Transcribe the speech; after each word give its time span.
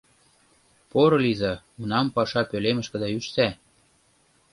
Порылийза, 0.91 1.53
унам 1.79 2.07
паша 2.15 2.41
пӧлемышкыда 2.49 3.07
ӱжса. 3.17 3.47